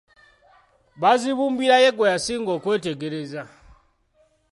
Bazibumbira 1.01 1.75
ye 1.83 1.89
gwe 1.93 2.07
yasinga 2.13 2.51
okwetegereza. 2.57 3.41